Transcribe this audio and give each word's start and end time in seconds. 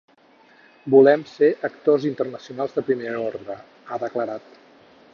“Volem 0.93 1.25
ser 1.33 1.51
actors 1.69 2.09
internacionals 2.13 2.75
de 2.79 2.87
primer 2.91 3.15
ordre”, 3.29 3.63
ha 3.91 4.05
declarat. 4.09 4.61